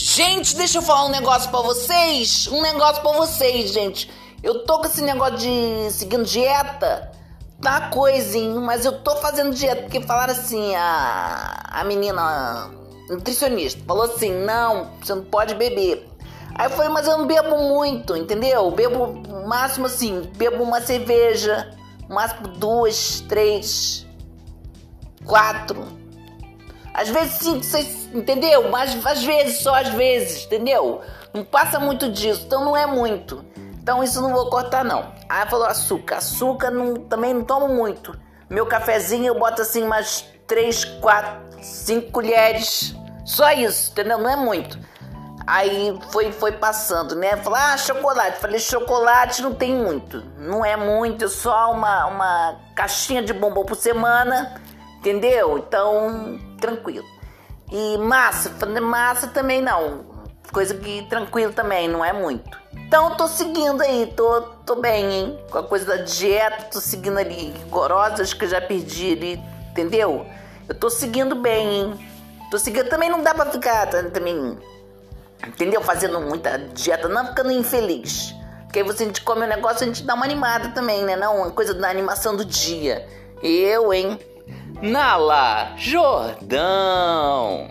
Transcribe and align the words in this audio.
Gente, 0.00 0.54
deixa 0.54 0.78
eu 0.78 0.82
falar 0.82 1.06
um 1.06 1.10
negócio 1.10 1.50
pra 1.50 1.60
vocês. 1.60 2.46
Um 2.46 2.62
negócio 2.62 3.02
pra 3.02 3.10
vocês, 3.14 3.72
gente. 3.72 4.08
Eu 4.44 4.64
tô 4.64 4.78
com 4.78 4.86
esse 4.86 5.02
negócio 5.02 5.38
de 5.38 5.90
seguindo 5.90 6.22
dieta. 6.22 7.10
Tá 7.60 7.88
coisinho, 7.88 8.60
mas 8.60 8.84
eu 8.84 9.02
tô 9.02 9.16
fazendo 9.16 9.52
dieta. 9.52 9.82
Porque 9.82 10.00
falaram 10.00 10.32
assim, 10.34 10.72
a, 10.76 11.64
a 11.64 11.82
menina 11.82 12.70
nutricionista 13.10 13.82
falou 13.84 14.04
assim: 14.04 14.30
não, 14.30 14.92
você 15.02 15.16
não 15.16 15.24
pode 15.24 15.56
beber. 15.56 16.08
Aí 16.54 16.66
eu 16.66 16.70
falei, 16.70 16.92
mas 16.92 17.08
eu 17.08 17.18
não 17.18 17.26
bebo 17.26 17.58
muito, 17.58 18.16
entendeu? 18.16 18.70
Bebo 18.70 19.20
máximo 19.48 19.86
assim, 19.86 20.30
bebo 20.36 20.62
uma 20.62 20.80
cerveja, 20.80 21.76
máximo 22.08 22.46
duas, 22.46 23.18
três, 23.28 24.06
quatro. 25.24 25.84
Às 26.98 27.10
vezes 27.10 27.34
cinco, 27.34 27.62
seis, 27.62 28.08
entendeu? 28.12 28.68
Mas 28.70 29.06
às 29.06 29.22
vezes, 29.22 29.60
só 29.60 29.72
às 29.72 29.88
vezes, 29.90 30.46
entendeu? 30.46 31.00
Não 31.32 31.44
passa 31.44 31.78
muito 31.78 32.10
disso, 32.10 32.42
então 32.44 32.64
não 32.64 32.76
é 32.76 32.86
muito. 32.86 33.44
Então 33.80 34.02
isso 34.02 34.20
não 34.20 34.32
vou 34.32 34.50
cortar 34.50 34.84
não. 34.84 35.12
Aí 35.28 35.48
falou 35.48 35.66
açúcar. 35.66 36.16
Açúcar 36.16 36.72
não, 36.72 36.94
também 36.94 37.32
não 37.32 37.44
tomo 37.44 37.68
muito. 37.68 38.18
Meu 38.50 38.66
cafezinho 38.66 39.26
eu 39.26 39.38
boto 39.38 39.62
assim 39.62 39.84
umas 39.84 40.24
três, 40.44 40.84
quatro, 40.84 41.40
cinco 41.62 42.10
colheres. 42.10 42.96
Só 43.24 43.52
isso, 43.52 43.92
entendeu? 43.92 44.18
Não 44.18 44.28
é 44.28 44.34
muito. 44.34 44.76
Aí 45.46 45.96
foi, 46.10 46.32
foi 46.32 46.50
passando, 46.50 47.14
né? 47.14 47.36
Falei, 47.36 47.62
ah, 47.62 47.78
chocolate. 47.78 48.40
Falei, 48.40 48.58
chocolate 48.58 49.40
não 49.40 49.54
tem 49.54 49.72
muito. 49.72 50.24
Não 50.36 50.64
é 50.64 50.76
muito, 50.76 51.26
é 51.26 51.28
só 51.28 51.70
uma, 51.70 52.06
uma 52.06 52.56
caixinha 52.74 53.22
de 53.22 53.32
bombom 53.32 53.64
por 53.64 53.76
semana, 53.76 54.60
entendeu? 54.98 55.58
Então, 55.58 56.38
tranquilo. 56.60 57.06
E 57.70 57.98
massa, 57.98 58.50
massa 58.80 59.28
também 59.28 59.60
não. 59.60 60.06
Coisa 60.52 60.74
que 60.74 61.06
tranquilo 61.08 61.52
também, 61.52 61.88
não 61.88 62.04
é 62.04 62.12
muito. 62.12 62.58
Então, 62.72 63.14
tô 63.16 63.28
seguindo 63.28 63.82
aí, 63.82 64.12
tô, 64.16 64.40
tô 64.64 64.76
bem, 64.76 65.12
hein? 65.12 65.38
Com 65.50 65.58
a 65.58 65.62
coisa 65.62 65.84
da 65.84 65.96
dieta, 65.96 66.64
tô 66.72 66.80
seguindo 66.80 67.18
ali 67.18 67.52
gorosas 67.68 68.32
que 68.32 68.44
eu 68.44 68.48
já 68.48 68.60
perdi 68.60 69.12
ali, 69.12 69.40
entendeu? 69.70 70.26
Eu 70.66 70.74
tô 70.74 70.88
seguindo 70.88 71.34
bem, 71.34 71.68
hein? 71.68 72.08
Tô 72.50 72.58
seguindo, 72.58 72.88
também 72.88 73.10
não 73.10 73.22
dá 73.22 73.34
pra 73.34 73.46
ficar 73.46 73.86
também 73.88 74.56
entendeu? 75.46 75.82
Fazendo 75.82 76.20
muita 76.20 76.58
dieta, 76.58 77.08
não 77.08 77.26
ficando 77.26 77.52
infeliz. 77.52 78.34
Porque 78.64 78.80
aí 78.80 78.84
você 78.84 79.04
a 79.04 79.06
gente 79.06 79.22
come 79.22 79.44
um 79.44 79.48
negócio, 79.48 79.84
a 79.84 79.86
gente 79.86 80.02
dá 80.02 80.14
uma 80.14 80.24
animada 80.24 80.70
também, 80.70 81.04
né? 81.04 81.16
Não, 81.16 81.38
uma 81.38 81.50
coisa 81.50 81.72
da 81.74 81.88
animação 81.88 82.36
do 82.36 82.44
dia. 82.44 83.06
Eu, 83.42 83.92
hein? 83.92 84.18
Nala 84.80 85.72
Jordão. 85.76 87.66